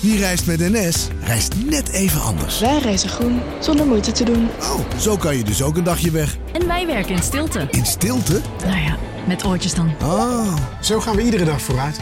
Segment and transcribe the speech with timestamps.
[0.00, 2.60] Wie reist met NS, reist net even anders.
[2.60, 4.48] Wij reizen groen, zonder moeite te doen.
[4.60, 6.36] Oh, zo kan je dus ook een dagje weg.
[6.52, 7.68] En wij werken in stilte.
[7.70, 8.40] In stilte?
[8.66, 9.94] Nou ja, met oortjes dan.
[10.02, 10.56] Oh.
[10.80, 12.00] Zo gaan we iedere dag vooruit.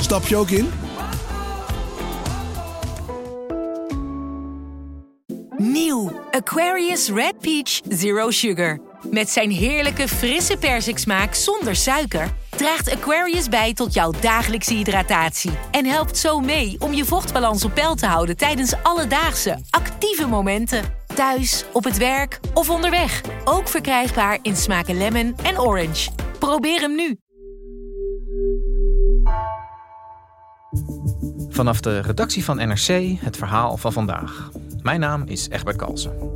[0.00, 0.70] Stap je ook in?
[5.56, 8.78] Nieuw Aquarius Red Peach Zero Sugar.
[9.10, 15.86] Met zijn heerlijke frisse persiksmaak zonder suiker draagt Aquarius bij tot jouw dagelijkse hydratatie en
[15.86, 20.82] helpt zo mee om je vochtbalans op peil te houden tijdens alledaagse actieve momenten.
[21.14, 23.20] Thuis, op het werk of onderweg.
[23.44, 26.10] Ook verkrijgbaar in smaken lemon en orange.
[26.38, 27.18] Probeer hem nu.
[31.48, 34.50] Vanaf de redactie van NRC het verhaal van vandaag.
[34.82, 36.33] Mijn naam is Egbert Kalsen.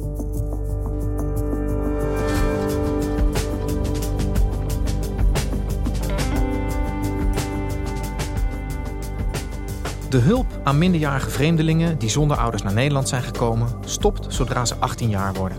[10.09, 14.75] De hulp aan minderjarige vreemdelingen die zonder ouders naar Nederland zijn gekomen, stopt zodra ze
[14.79, 15.59] 18 jaar worden.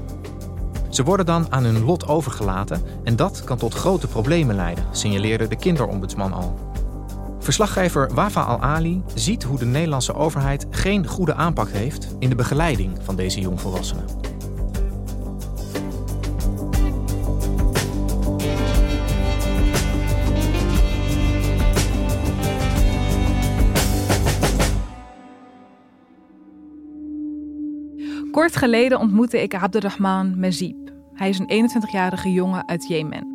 [0.89, 5.47] Ze worden dan aan hun lot overgelaten en dat kan tot grote problemen leiden, signaleerde
[5.47, 6.59] de kinderombudsman al.
[7.39, 12.97] Verslaggever Wafa Al-Ali ziet hoe de Nederlandse overheid geen goede aanpak heeft in de begeleiding
[13.02, 14.06] van deze jongvolwassenen.
[28.39, 30.91] Kort geleden ontmoette ik Abdurrahman Mezib.
[31.13, 33.27] Hij is een 21-jarige jongen uit Jemen.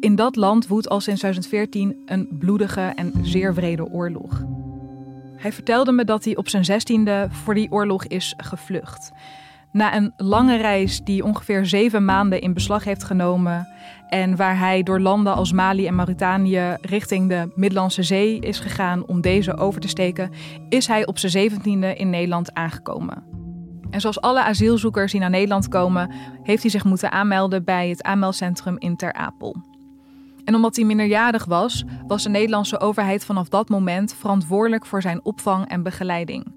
[0.00, 4.44] In dat land woedt al sinds 2014 een bloedige en zeer wrede oorlog.
[5.36, 9.10] Hij vertelde me dat hij op zijn zestiende voor die oorlog is gevlucht.
[9.72, 13.68] Na een lange reis die ongeveer zeven maanden in beslag heeft genomen
[14.08, 19.06] en waar hij door landen als Mali en Mauritanië richting de Middellandse Zee is gegaan
[19.06, 20.30] om deze over te steken,
[20.68, 23.36] is hij op zijn zeventiende in Nederland aangekomen.
[23.90, 26.10] En zoals alle asielzoekers die naar Nederland komen,
[26.42, 29.56] heeft hij zich moeten aanmelden bij het aanmeldcentrum in Ter Apel.
[30.44, 35.24] En omdat hij minderjarig was, was de Nederlandse overheid vanaf dat moment verantwoordelijk voor zijn
[35.24, 36.54] opvang en begeleiding.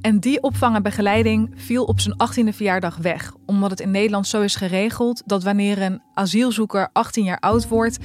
[0.00, 4.26] En die opvang en begeleiding viel op zijn 18e verjaardag weg, omdat het in Nederland
[4.26, 7.98] zo is geregeld dat wanneer een asielzoeker 18 jaar oud wordt,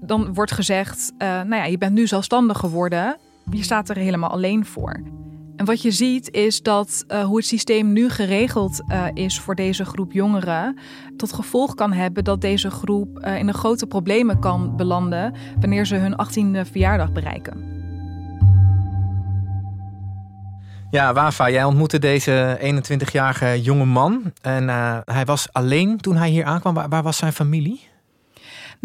[0.00, 3.16] dan wordt gezegd: uh, Nou ja, je bent nu zelfstandig geworden,
[3.50, 5.02] je staat er helemaal alleen voor.
[5.56, 9.54] En wat je ziet is dat uh, hoe het systeem nu geregeld uh, is voor
[9.54, 10.78] deze groep jongeren,
[11.16, 15.94] tot gevolg kan hebben dat deze groep uh, in grote problemen kan belanden wanneer ze
[15.94, 17.74] hun 18e verjaardag bereiken.
[20.90, 24.32] Ja, Wafa, jij ontmoette deze 21-jarige jonge man.
[24.42, 24.68] En
[25.04, 26.74] hij was alleen toen hij hier aankwam.
[26.74, 27.88] Waar, waar was zijn familie?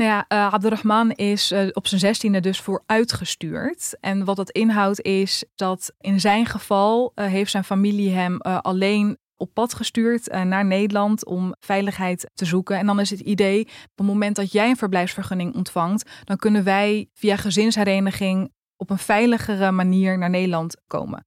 [0.01, 3.97] Nou ja, uh, Abdurrahman is uh, op zijn zestiende dus voor uitgestuurd.
[3.99, 9.17] En wat dat inhoudt is dat in zijn geval uh, heeft zijn familie hem alleen
[9.37, 12.77] op pad gestuurd naar Nederland om veiligheid te zoeken.
[12.77, 16.63] En dan is het idee, op het moment dat jij een verblijfsvergunning ontvangt, dan kunnen
[16.63, 21.25] wij via gezinshereniging op een veiligere manier naar Nederland komen.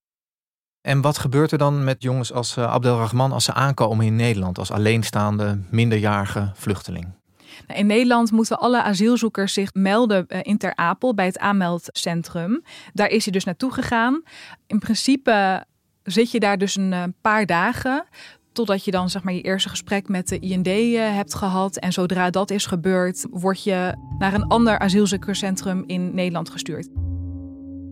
[0.81, 4.71] En wat gebeurt er dan met jongens als Abdelrahman als ze aankomen in Nederland als
[4.71, 7.23] alleenstaande minderjarige vluchteling?
[7.67, 12.63] Nou, in Nederland moeten alle asielzoekers zich melden eh, in Ter Apel bij het aanmeldcentrum.
[12.93, 14.23] Daar is hij dus naartoe gegaan.
[14.67, 15.65] In principe
[16.03, 18.05] zit je daar dus een eh, paar dagen.
[18.53, 21.77] Totdat je dan zeg maar je eerste gesprek met de IND eh, hebt gehad.
[21.77, 26.89] En zodra dat is gebeurd, word je naar een ander asielzoekerscentrum in Nederland gestuurd.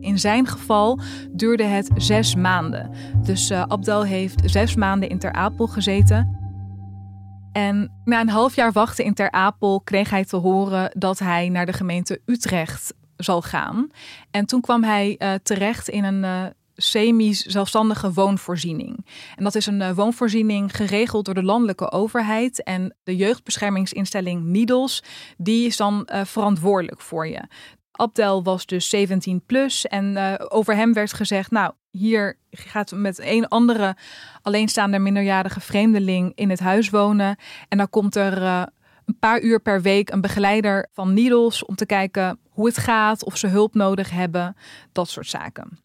[0.00, 1.00] In zijn geval
[1.30, 2.90] duurde het zes maanden.
[3.24, 6.41] Dus uh, Abdel heeft zes maanden in Ter Apel gezeten.
[7.52, 11.48] En na een half jaar wachten in Ter Apel kreeg hij te horen dat hij
[11.48, 13.90] naar de gemeente Utrecht zal gaan.
[14.30, 16.44] En toen kwam hij uh, terecht in een uh,
[16.76, 19.06] semi-zelfstandige woonvoorziening.
[19.36, 22.62] En dat is een uh, woonvoorziening geregeld door de landelijke overheid.
[22.62, 25.02] En de jeugdbeschermingsinstelling Nidos,
[25.36, 27.42] die is dan verantwoordelijk voor je.
[27.92, 33.48] Abdel was dus 17 plus en over hem werd gezegd, nou, hier gaat met een
[33.48, 33.97] andere
[34.42, 37.36] alleenstaande minderjarige vreemdeling in het huis wonen.
[37.68, 38.62] En dan komt er uh,
[39.04, 43.24] een paar uur per week een begeleider van Needles om te kijken hoe het gaat,
[43.24, 44.56] of ze hulp nodig hebben,
[44.92, 45.78] dat soort zaken.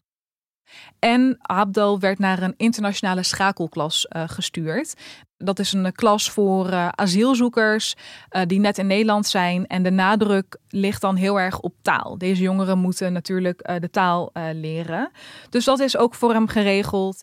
[0.98, 4.94] En Abdel werd naar een internationale schakelklas uh, gestuurd.
[5.36, 7.94] Dat is een klas voor uh, asielzoekers
[8.30, 9.66] uh, die net in Nederland zijn.
[9.66, 12.18] En de nadruk ligt dan heel erg op taal.
[12.18, 15.10] Deze jongeren moeten natuurlijk de taal leren.
[15.50, 17.22] Dus dat is ook voor hem geregeld.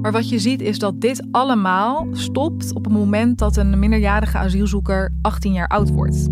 [0.00, 4.38] Maar wat je ziet is dat dit allemaal stopt op het moment dat een minderjarige
[4.38, 6.28] asielzoeker 18 jaar oud wordt.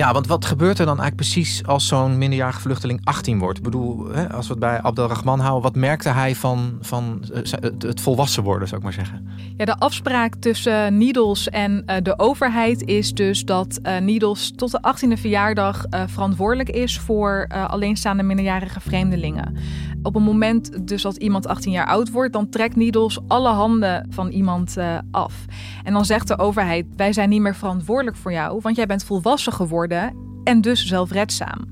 [0.00, 3.58] Ja, want wat gebeurt er dan eigenlijk precies als zo'n minderjarige vluchteling 18 wordt?
[3.58, 7.42] Ik bedoel, hè, als we het bij Abdelrahman houden, wat merkte hij van, van eh,
[7.60, 9.28] het, het volwassen worden, zou ik maar zeggen?
[9.56, 15.20] Ja, de afspraak tussen Needles en de overheid is dus dat Needles tot de 18e
[15.20, 19.56] verjaardag verantwoordelijk is voor alleenstaande minderjarige vreemdelingen.
[20.02, 24.06] Op het moment dus dat iemand 18 jaar oud wordt, dan trekt Needles alle handen
[24.10, 24.76] van iemand
[25.10, 25.44] af.
[25.84, 29.04] En dan zegt de overheid: Wij zijn niet meer verantwoordelijk voor jou, want jij bent
[29.04, 30.14] volwassen geworden
[30.44, 31.68] en dus zelfredzaam.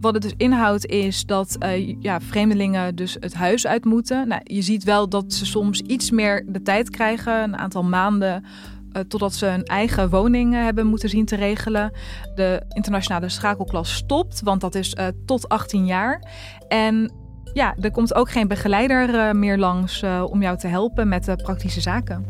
[0.00, 4.28] Wat het dus inhoudt is dat uh, ja, vreemdelingen dus het huis uit moeten.
[4.28, 8.44] Nou, je ziet wel dat ze soms iets meer de tijd krijgen, een aantal maanden.
[8.92, 11.92] Uh, totdat ze een eigen woning hebben moeten zien te regelen.
[12.34, 16.22] De internationale schakelklas stopt, want dat is tot 18 jaar.
[16.68, 17.12] En
[17.52, 21.80] ja, er komt ook geen begeleider meer langs om jou te helpen met de praktische
[21.80, 22.26] zaken.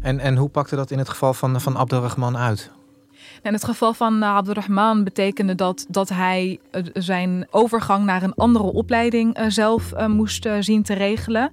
[0.00, 2.70] En, en hoe pakte dat in het geval van, van Abdelrahman uit?
[3.42, 6.58] In het geval van Abdurrahman betekende dat dat hij
[6.92, 11.50] zijn overgang naar een andere opleiding zelf moest zien te regelen.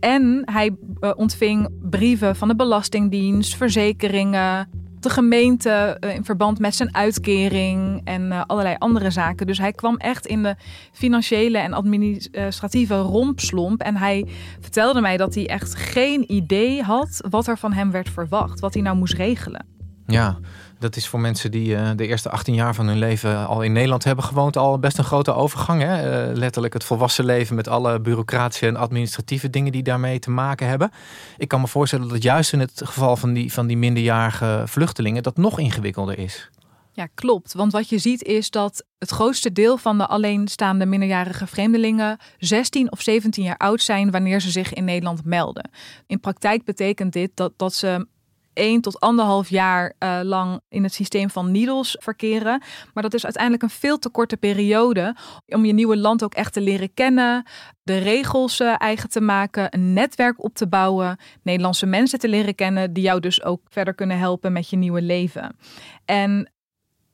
[0.00, 0.76] En hij
[1.16, 4.68] ontving brieven van de Belastingdienst, verzekeringen,
[5.04, 9.46] de gemeente in verband met zijn uitkering en allerlei andere zaken.
[9.46, 10.56] Dus hij kwam echt in de
[10.92, 13.80] financiële en administratieve rompslomp.
[13.80, 14.26] En hij
[14.60, 18.74] vertelde mij dat hij echt geen idee had wat er van hem werd verwacht, wat
[18.74, 19.66] hij nou moest regelen.
[20.06, 20.38] Ja,
[20.84, 23.72] dat is voor mensen die uh, de eerste 18 jaar van hun leven al in
[23.72, 25.82] Nederland hebben gewoond, al best een grote overgang.
[25.82, 26.28] Hè?
[26.28, 30.68] Uh, letterlijk het volwassen leven met alle bureaucratische en administratieve dingen die daarmee te maken
[30.68, 30.90] hebben.
[31.36, 35.22] Ik kan me voorstellen dat juist in het geval van die, van die minderjarige vluchtelingen
[35.22, 36.50] dat nog ingewikkelder is.
[36.92, 37.52] Ja, klopt.
[37.52, 42.92] Want wat je ziet is dat het grootste deel van de alleenstaande minderjarige vreemdelingen 16
[42.92, 45.70] of 17 jaar oud zijn wanneer ze zich in Nederland melden.
[46.06, 48.06] In praktijk betekent dit dat, dat ze
[48.54, 52.62] 1 tot anderhalf jaar uh, lang in het systeem van Needles verkeren.
[52.94, 55.16] Maar dat is uiteindelijk een veel te korte periode
[55.46, 57.44] om je nieuwe land ook echt te leren kennen,
[57.82, 62.54] de regels uh, eigen te maken, een netwerk op te bouwen, Nederlandse mensen te leren
[62.54, 65.56] kennen die jou dus ook verder kunnen helpen met je nieuwe leven.
[66.04, 66.48] En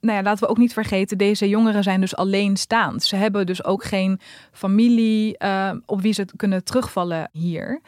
[0.00, 3.02] nou ja, laten we ook niet vergeten, deze jongeren zijn dus alleenstaand.
[3.02, 4.20] Ze hebben dus ook geen
[4.52, 7.81] familie uh, op wie ze kunnen terugvallen hier.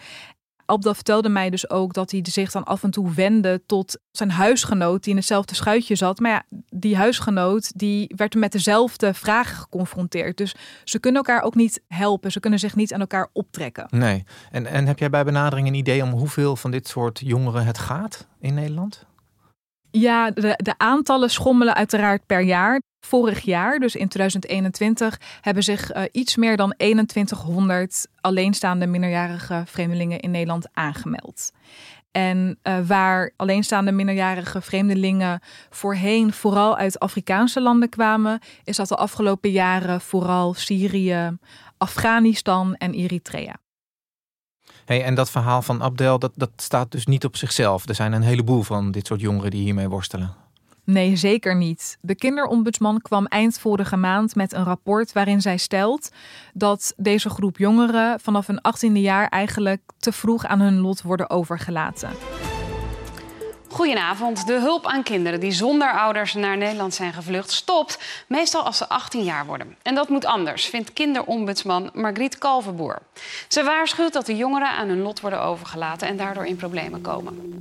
[0.66, 4.30] Abdel vertelde mij dus ook dat hij zich dan af en toe wendde tot zijn
[4.30, 6.20] huisgenoot die in hetzelfde schuitje zat.
[6.20, 10.36] Maar ja, die huisgenoot die werd met dezelfde vragen geconfronteerd.
[10.36, 10.54] Dus
[10.84, 12.32] ze kunnen elkaar ook niet helpen.
[12.32, 13.86] Ze kunnen zich niet aan elkaar optrekken.
[13.90, 14.24] Nee.
[14.50, 17.78] En, en heb jij bij benadering een idee om hoeveel van dit soort jongeren het
[17.78, 19.06] gaat in Nederland?
[19.92, 22.80] Ja, de, aantallen schommelen uiteraard per jaar.
[23.00, 30.20] Vorig jaar, dus in 2021, hebben zich uh, iets meer dan 2100 alleenstaande minderjarige vreemdelingen
[30.20, 31.52] in Nederland aangemeld.
[32.10, 35.40] En uh, waar alleenstaande minderjarige vreemdelingen
[35.70, 41.36] voorheen vooral uit Afrikaanse landen kwamen, is dat de afgelopen jaren vooral Syrië,
[41.78, 43.61] Afghanistan en Eritrea.
[44.84, 47.88] Hey, en dat verhaal van Abdel, dat, dat staat dus niet op zichzelf.
[47.88, 50.34] Er zijn een heleboel van dit soort jongeren die hiermee worstelen.
[50.84, 51.98] Nee, zeker niet.
[52.00, 56.10] De kinderombudsman kwam eind vorige maand met een rapport waarin zij stelt
[56.54, 61.30] dat deze groep jongeren vanaf hun 18e jaar eigenlijk te vroeg aan hun lot worden
[61.30, 62.10] overgelaten.
[63.72, 64.46] Goedenavond.
[64.46, 68.88] De hulp aan kinderen die zonder ouders naar Nederland zijn gevlucht stopt meestal als ze
[68.88, 69.76] 18 jaar worden.
[69.82, 72.98] En dat moet anders, vindt kinderombudsman Margriet Kalverboer.
[73.48, 77.60] Ze waarschuwt dat de jongeren aan hun lot worden overgelaten en daardoor in problemen komen.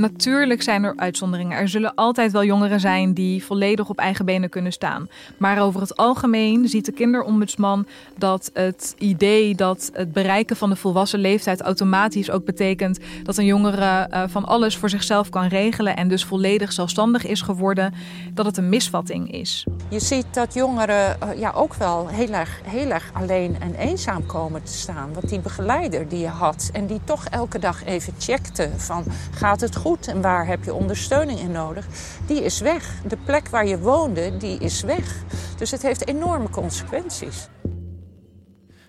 [0.00, 1.58] Natuurlijk zijn er uitzonderingen.
[1.58, 5.08] Er zullen altijd wel jongeren zijn die volledig op eigen benen kunnen staan.
[5.36, 10.76] Maar over het algemeen ziet de kinderombudsman dat het idee dat het bereiken van de
[10.76, 15.96] volwassen leeftijd automatisch ook betekent dat een jongere uh, van alles voor zichzelf kan regelen
[15.96, 17.94] en dus volledig zelfstandig is geworden,
[18.34, 19.66] dat het een misvatting is.
[19.88, 24.26] Je ziet dat jongeren uh, ja, ook wel heel erg, heel erg alleen en eenzaam
[24.26, 25.12] komen te staan.
[25.12, 29.60] Want die begeleider die je had en die toch elke dag even checkte van gaat
[29.60, 31.86] het goed en waar heb je ondersteuning in nodig,
[32.26, 32.94] die is weg.
[33.08, 35.24] De plek waar je woonde, die is weg.
[35.56, 37.48] Dus het heeft enorme consequenties.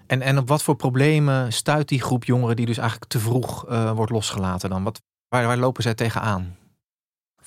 [0.08, 3.70] En, en op wat voor problemen stuit die groep jongeren die dus eigenlijk te vroeg
[3.70, 4.84] uh, wordt losgelaten dan?
[4.84, 6.56] Wat, waar, waar lopen zij tegenaan?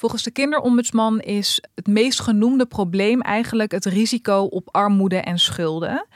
[0.04, 6.06] Volgens de kinderombudsman is het meest genoemde probleem eigenlijk het risico op armoede en schulden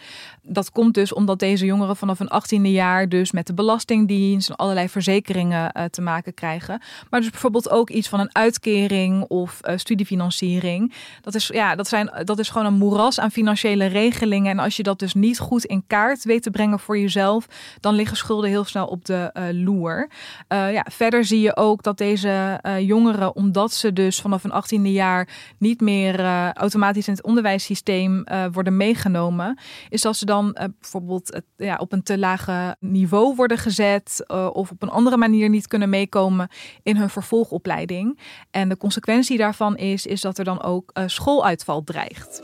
[0.48, 4.56] dat komt dus omdat deze jongeren vanaf hun 18e jaar dus met de Belastingdienst en
[4.56, 6.82] allerlei verzekeringen uh, te maken krijgen.
[7.10, 10.94] Maar dus bijvoorbeeld ook iets van een uitkering of uh, studiefinanciering.
[11.20, 14.50] Dat is, ja, dat, zijn, dat is gewoon een moeras aan financiële regelingen.
[14.50, 17.46] En als je dat dus niet goed in kaart weet te brengen voor jezelf,
[17.80, 20.10] dan liggen schulden heel snel op de uh, loer.
[20.48, 24.90] ja, verder zie je ook dat deze jongeren, omdat dat ze dus vanaf een 18e
[24.92, 29.58] jaar niet meer uh, automatisch in het onderwijssysteem uh, worden meegenomen,
[29.88, 34.70] is dat ze dan uh, bijvoorbeeld ja, op een te lage niveau worden gezet of
[34.70, 36.48] op een andere manier niet kunnen meekomen
[36.82, 38.18] in hun vervolgopleiding.
[38.50, 42.42] En de consequentie daarvan is, is dat er dan ook schooluitval dreigt.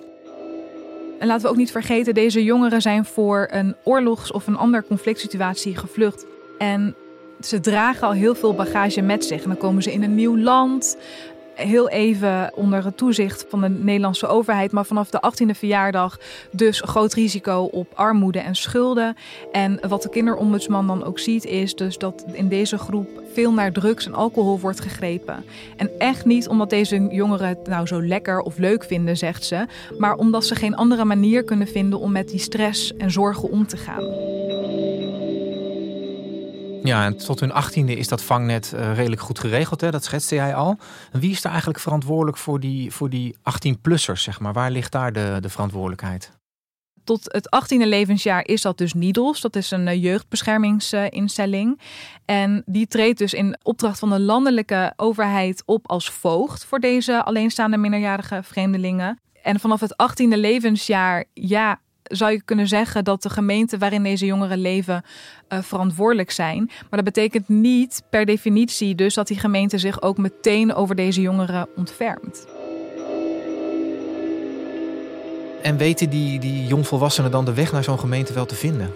[1.18, 4.84] En laten we ook niet vergeten, deze jongeren zijn voor een oorlogs- of een ander
[4.84, 6.26] conflict situatie gevlucht.
[6.58, 6.96] En
[7.46, 9.42] ze dragen al heel veel bagage met zich.
[9.42, 10.96] En dan komen ze in een nieuw land
[11.54, 14.72] heel even onder het toezicht van de Nederlandse overheid.
[14.72, 16.18] Maar vanaf de 18e verjaardag
[16.50, 19.16] dus groot risico op armoede en schulden.
[19.52, 23.72] En wat de kinderombudsman dan ook ziet is dus dat in deze groep veel naar
[23.72, 25.44] drugs en alcohol wordt gegrepen.
[25.76, 29.66] En echt niet omdat deze jongeren het nou zo lekker of leuk vinden, zegt ze.
[29.98, 33.66] Maar omdat ze geen andere manier kunnen vinden om met die stress en zorgen om
[33.66, 34.04] te gaan.
[36.84, 39.80] Ja, en tot hun achttiende is dat vangnet uh, redelijk goed geregeld.
[39.80, 39.90] Hè?
[39.90, 40.78] Dat schetste jij al.
[41.12, 44.20] Wie is daar eigenlijk verantwoordelijk voor die, voor die 18-plussers?
[44.22, 44.52] Zeg maar?
[44.52, 46.32] Waar ligt daar de, de verantwoordelijkheid?
[47.04, 49.40] Tot het 18e levensjaar is dat dus NIDOS.
[49.40, 51.80] Dat is een uh, jeugdbeschermingsinstelling.
[52.24, 57.22] en die treedt dus in opdracht van de landelijke overheid op als voogd voor deze
[57.22, 59.18] alleenstaande minderjarige vreemdelingen.
[59.42, 64.26] En vanaf het 18e levensjaar, ja, zou je kunnen zeggen dat de gemeenten waarin deze
[64.26, 65.04] jongeren leven
[65.48, 66.64] uh, verantwoordelijk zijn.
[66.66, 71.20] Maar dat betekent niet per definitie dus dat die gemeente zich ook meteen over deze
[71.20, 72.46] jongeren ontfermt.
[75.62, 78.90] En weten die, die jongvolwassenen dan de weg naar zo'n gemeente wel te vinden?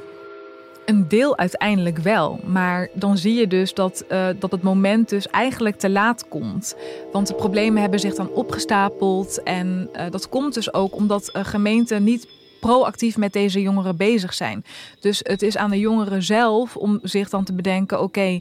[0.84, 2.40] Een deel uiteindelijk wel.
[2.44, 6.76] Maar dan zie je dus dat, uh, dat het moment dus eigenlijk te laat komt.
[7.12, 9.42] Want de problemen hebben zich dan opgestapeld.
[9.42, 12.28] En uh, dat komt dus ook omdat gemeenten niet
[12.60, 14.64] proactief met deze jongeren bezig zijn.
[15.00, 18.40] Dus het is aan de jongeren zelf om zich dan te bedenken: oké,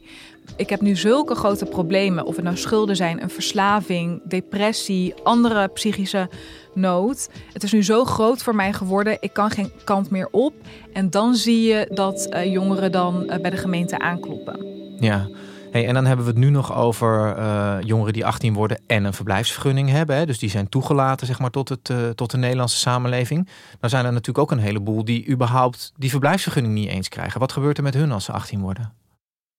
[0.56, 2.24] ik heb nu zulke grote problemen.
[2.24, 6.28] Of het nou schulden zijn, een verslaving, depressie, andere psychische
[6.74, 7.28] nood.
[7.52, 10.52] Het is nu zo groot voor mij geworden, ik kan geen kant meer op.
[10.92, 14.66] En dan zie je dat uh, jongeren dan uh, bij de gemeente aankloppen.
[15.00, 15.28] Ja.
[15.72, 19.12] En dan hebben we het nu nog over uh, jongeren die 18 worden en een
[19.12, 20.16] verblijfsvergunning hebben.
[20.16, 20.26] Hè?
[20.26, 23.48] Dus die zijn toegelaten zeg maar, tot, het, uh, tot de Nederlandse samenleving.
[23.80, 27.40] Dan zijn er natuurlijk ook een heleboel die überhaupt die verblijfsvergunning niet eens krijgen.
[27.40, 28.92] Wat gebeurt er met hun als ze 18 worden?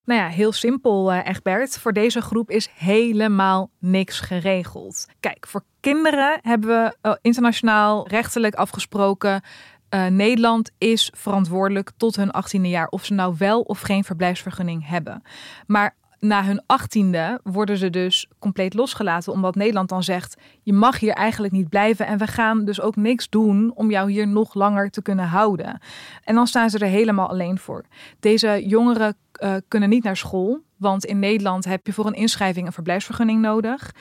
[0.06, 1.78] Nou ja, heel simpel, uh, Egbert.
[1.78, 5.08] Voor deze groep is helemaal niks geregeld.
[5.20, 6.70] Kijk, voor kinderen hebben
[7.01, 9.42] we internationaal rechtelijk afgesproken
[9.89, 14.88] uh, Nederland is verantwoordelijk tot hun 18e jaar of ze nou wel of geen verblijfsvergunning
[14.88, 15.22] hebben.
[15.67, 19.34] Maar na hun achttiende worden ze dus compleet losgelaten.
[19.34, 22.06] Omdat Nederland dan zegt: je mag hier eigenlijk niet blijven.
[22.08, 25.80] En we gaan dus ook niks doen om jou hier nog langer te kunnen houden.
[26.24, 27.86] En dan staan ze er helemaal alleen voor.
[28.20, 30.62] Deze jongeren uh, kunnen niet naar school.
[30.78, 33.92] Want in Nederland heb je voor een inschrijving een verblijfsvergunning nodig.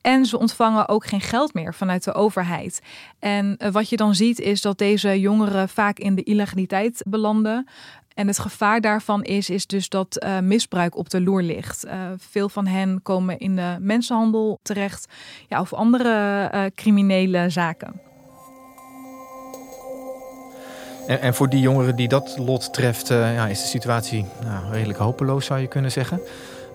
[0.00, 2.80] En ze ontvangen ook geen geld meer vanuit de overheid.
[3.18, 7.66] En uh, wat je dan ziet is dat deze jongeren vaak in de illegaliteit belanden.
[8.18, 11.86] En het gevaar daarvan is, is dus dat uh, misbruik op de loer ligt.
[11.86, 15.06] Uh, veel van hen komen in de mensenhandel terecht
[15.48, 18.00] ja, of andere uh, criminele zaken.
[21.06, 24.98] En, en, voor die jongeren die dat lot treft, ja, is de situatie nou, redelijk
[24.98, 26.20] hopeloos, zou je kunnen zeggen.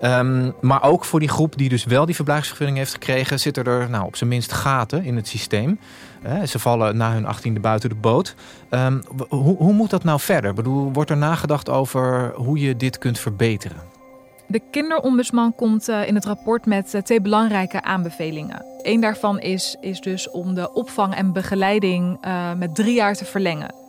[0.05, 3.89] Um, maar ook voor die groep die dus wel die verblijfsvergunning heeft gekregen, zitten er
[3.89, 5.79] nou, op zijn minst gaten in het systeem.
[6.45, 8.35] Ze vallen na hun achttiende buiten de boot.
[8.69, 10.53] Um, hoe, hoe moet dat nou verder?
[10.53, 13.77] Bedoel, wordt er nagedacht over hoe je dit kunt verbeteren?
[14.47, 18.65] De kinderombudsman komt uh, in het rapport met uh, twee belangrijke aanbevelingen.
[18.81, 22.19] Eén daarvan is, is dus om de opvang en begeleiding
[22.57, 23.82] met drie jaar te verlengen.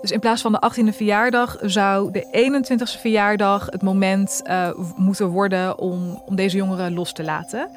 [0.00, 5.26] Dus in plaats van de 18e verjaardag zou de 21e verjaardag het moment uh, moeten
[5.26, 7.70] worden om, om deze jongeren los te laten.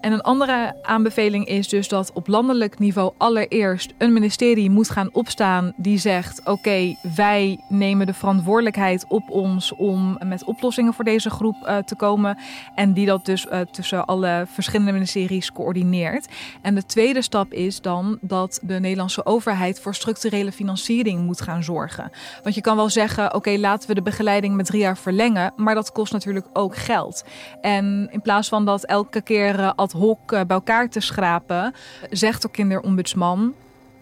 [0.00, 5.08] En een andere aanbeveling is dus dat op landelijk niveau allereerst een ministerie moet gaan
[5.12, 11.30] opstaan die zegt: Oké, wij nemen de verantwoordelijkheid op ons om met oplossingen voor deze
[11.30, 12.38] groep uh, te komen.
[12.74, 16.28] En die dat dus uh, tussen alle verschillende ministeries coördineert.
[16.62, 21.62] En de tweede stap is dan dat de Nederlandse overheid voor structurele financiering moet gaan
[21.62, 22.10] zorgen.
[22.42, 25.52] Want je kan wel zeggen: Oké, laten we de begeleiding met drie jaar verlengen.
[25.56, 27.24] Maar dat kost natuurlijk ook geld.
[27.60, 31.74] En in plaats van dat elke keer uh, ad hoc bij elkaar te schrapen,
[32.10, 33.54] zegt de kinderombudsman: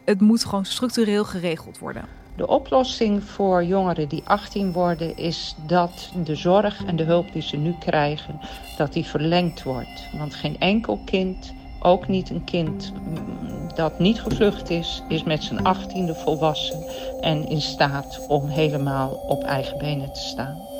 [0.04, 2.04] het moet gewoon structureel geregeld worden.
[2.36, 7.42] De oplossing voor jongeren die 18 worden is dat de zorg en de hulp die
[7.42, 8.40] ze nu krijgen,
[8.76, 10.08] dat die verlengd wordt.
[10.18, 12.92] Want geen enkel kind, ook niet een kind
[13.74, 16.84] dat niet gevlucht is, is met zijn 18e volwassen
[17.20, 20.75] en in staat om helemaal op eigen benen te staan.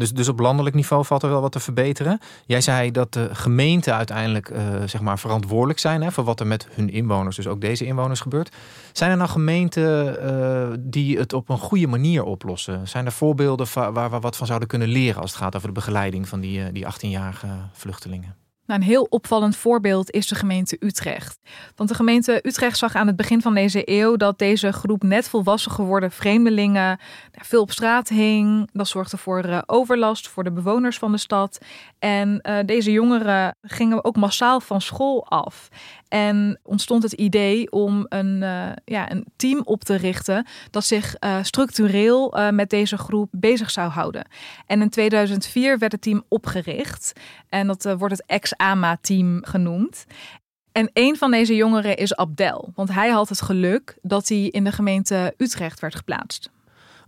[0.00, 2.18] Dus, dus op landelijk niveau valt er wel wat te verbeteren.
[2.46, 6.46] Jij zei dat de gemeenten uiteindelijk uh, zeg maar verantwoordelijk zijn hè, voor wat er
[6.46, 8.56] met hun inwoners, dus ook deze inwoners, gebeurt.
[8.92, 12.88] Zijn er nou gemeenten uh, die het op een goede manier oplossen?
[12.88, 15.74] Zijn er voorbeelden waar we wat van zouden kunnen leren als het gaat over de
[15.74, 18.34] begeleiding van die, uh, die 18-jarige vluchtelingen?
[18.70, 21.38] Nou, een heel opvallend voorbeeld is de gemeente Utrecht.
[21.76, 25.28] Want de gemeente Utrecht zag aan het begin van deze eeuw dat deze groep net
[25.28, 26.98] volwassen geworden vreemdelingen
[27.32, 28.70] veel op straat hing.
[28.72, 31.58] Dat zorgde voor uh, overlast voor de bewoners van de stad.
[31.98, 35.68] En uh, deze jongeren gingen ook massaal van school af.
[36.10, 41.16] En ontstond het idee om een, uh, ja, een team op te richten dat zich
[41.20, 44.26] uh, structureel uh, met deze groep bezig zou houden.
[44.66, 47.12] En in 2004 werd het team opgericht.
[47.48, 50.04] En dat wordt het ex-AMA-team genoemd.
[50.72, 52.72] En een van deze jongeren is Abdel.
[52.74, 56.50] Want hij had het geluk dat hij in de gemeente Utrecht werd geplaatst.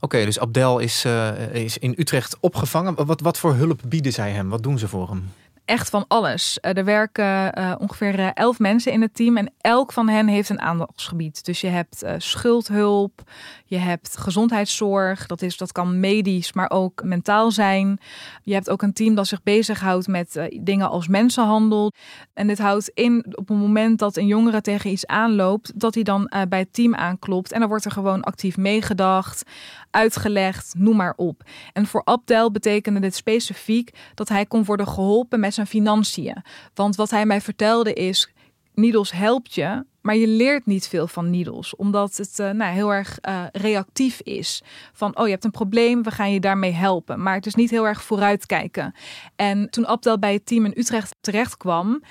[0.00, 1.04] Oké, dus Abdel is,
[1.52, 3.06] is in Utrecht opgevangen.
[3.06, 4.48] Wat, wat voor hulp bieden zij hem?
[4.48, 5.30] Wat doen ze voor hem?
[5.72, 6.58] Echt van alles.
[6.62, 10.26] Uh, er werken uh, ongeveer uh, elf mensen in het team en elk van hen
[10.26, 11.44] heeft een aandachtsgebied.
[11.44, 13.22] Dus je hebt schuldhulp,
[13.64, 18.00] je hebt gezondheidszorg, dat, is, dat kan medisch, maar ook mentaal zijn.
[18.42, 21.92] Je hebt ook een team dat zich bezighoudt met dingen als mensenhandel.
[22.34, 26.02] En dit houdt in op het moment dat een jongere tegen iets aanloopt, dat hij
[26.02, 27.52] dan bij het team aanklopt.
[27.52, 29.42] En dan wordt er gewoon actief meegedacht,
[29.92, 31.42] uitgelegd, noem maar op.
[31.72, 36.42] En voor Abdel betekende dit specifiek dat hij kon worden geholpen met zijn financiën.
[36.74, 38.32] Want wat hij mij vertelde is,
[38.74, 42.92] Needles helpt je, maar je leert niet veel van Needles, omdat het uh, nou, heel
[42.92, 44.62] erg uh, reactief is.
[44.92, 47.22] Van, oh, je hebt een probleem, we gaan je daarmee helpen.
[47.22, 48.94] Maar het is niet heel erg vooruitkijken.
[49.36, 52.02] En toen Abdel bij het team in Utrecht terecht kwam,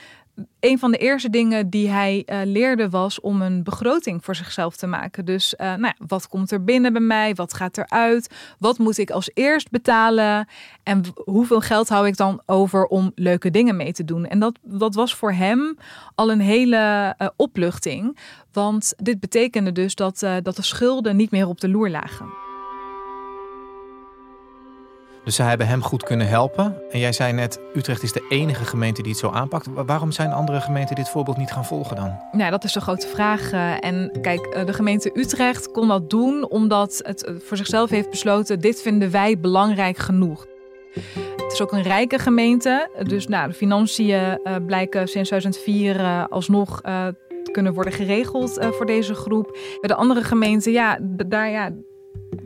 [0.59, 4.75] een van de eerste dingen die hij uh, leerde was om een begroting voor zichzelf
[4.75, 5.25] te maken.
[5.25, 7.35] Dus uh, nou ja, wat komt er binnen bij mij?
[7.35, 8.35] Wat gaat eruit?
[8.59, 10.47] Wat moet ik als eerst betalen?
[10.83, 14.25] En hoeveel geld hou ik dan over om leuke dingen mee te doen?
[14.25, 15.77] En dat, dat was voor hem
[16.15, 18.17] al een hele uh, opluchting.
[18.51, 22.50] Want dit betekende dus dat, dat de schulden niet meer op de loer lagen.
[25.23, 26.75] Dus ze hebben hem goed kunnen helpen.
[26.91, 29.67] En jij zei net, Utrecht is de enige gemeente die het zo aanpakt.
[29.85, 32.19] Waarom zijn andere gemeenten dit voorbeeld niet gaan volgen dan?
[32.31, 33.51] Nou, dat is de grote vraag.
[33.79, 38.81] En kijk, de gemeente Utrecht kon dat doen omdat het voor zichzelf heeft besloten: dit
[38.81, 40.47] vinden wij belangrijk genoeg.
[41.35, 42.89] Het is ook een rijke gemeente.
[43.03, 47.07] Dus nou, de financiën blijken sinds 2004 uh, alsnog uh,
[47.51, 49.57] kunnen worden geregeld voor deze groep.
[49.79, 51.71] Bij de andere gemeenten, ja, daar, ja,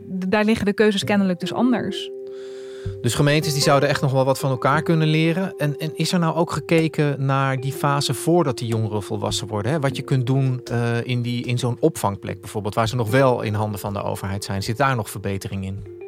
[0.06, 2.10] daar liggen de keuzes kennelijk dus anders.
[3.00, 5.54] Dus gemeentes die zouden echt nog wel wat van elkaar kunnen leren.
[5.56, 9.72] En, en is er nou ook gekeken naar die fase voordat die jongeren volwassen worden?
[9.72, 9.80] Hè?
[9.80, 13.42] Wat je kunt doen uh, in, die, in zo'n opvangplek bijvoorbeeld, waar ze nog wel
[13.42, 14.62] in handen van de overheid zijn.
[14.62, 16.05] Zit daar nog verbetering in?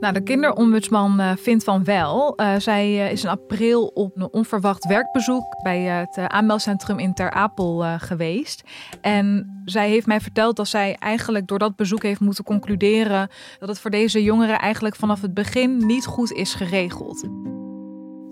[0.00, 2.40] Nou, de kinderombudsman uh, vindt van wel.
[2.40, 7.30] Uh, zij uh, is in april op een onverwacht werkbezoek bij het aanmeldcentrum in Ter
[7.30, 8.62] Apel geweest.
[9.00, 13.68] En zij heeft mij verteld dat zij eigenlijk door dat bezoek heeft moeten concluderen dat
[13.68, 17.28] het voor deze jongeren eigenlijk vanaf het begin niet goed is geregeld.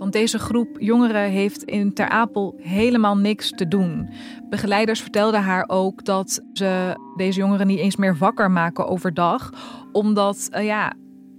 [0.02, 4.10] Want deze groep jongeren heeft in Ter Apel helemaal niks te doen.
[4.48, 9.50] Begeleiders vertelden haar ook dat ze deze jongeren niet eens meer wakker maken overdag.
[9.92, 10.92] Omdat ja,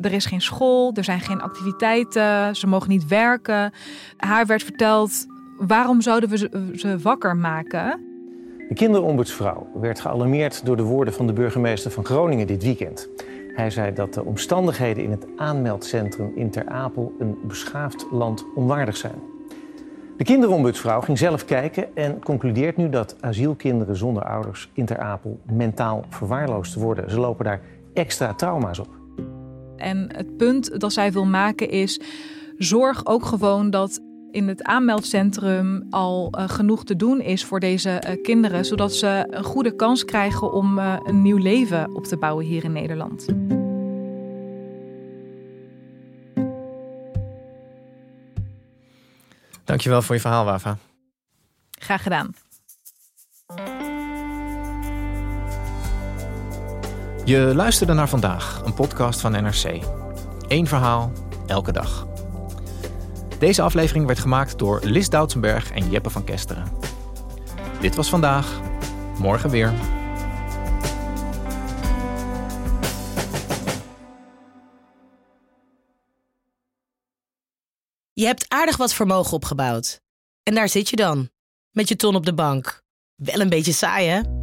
[0.05, 3.73] er is geen school, er zijn geen activiteiten, ze mogen niet werken.
[4.17, 5.25] Haar werd verteld,
[5.57, 6.37] waarom zouden we
[6.75, 8.11] ze, wakker maken?
[8.69, 13.09] De kinderombudsvrouw werd gealarmeerd door de woorden van de burgemeester van Groningen dit weekend.
[13.55, 18.97] Hij zei dat de omstandigheden in het aanmeldcentrum in Ter Apel een beschaafd land onwaardig
[18.97, 19.21] zijn.
[20.17, 25.39] De kinderombudsvrouw ging zelf kijken en concludeert nu dat asielkinderen zonder ouders in Ter Apel
[25.51, 27.09] mentaal verwaarloosd worden.
[27.09, 27.61] Ze lopen daar
[27.93, 29.02] extra trauma's op.
[29.83, 31.99] En het punt dat zij wil maken is:
[32.57, 33.99] zorg ook gewoon dat
[34.31, 39.27] in het aanmeldcentrum al uh, genoeg te doen is voor deze uh, kinderen, zodat ze
[39.29, 43.25] een goede kans krijgen om uh, een nieuw leven op te bouwen hier in Nederland.
[49.63, 50.77] Dankjewel voor je verhaal, Wafa.
[51.79, 52.33] Graag gedaan.
[57.25, 59.83] Je luisterde naar vandaag, een podcast van NRC.
[60.47, 61.11] Eén verhaal,
[61.47, 62.07] elke dag.
[63.39, 66.71] Deze aflevering werd gemaakt door Lis Doutsenberg en Jeppe van Kesteren.
[67.81, 68.59] Dit was vandaag,
[69.17, 69.73] morgen weer.
[78.13, 80.01] Je hebt aardig wat vermogen opgebouwd.
[80.43, 81.29] En daar zit je dan,
[81.71, 82.83] met je ton op de bank.
[83.15, 84.42] Wel een beetje saai, hè?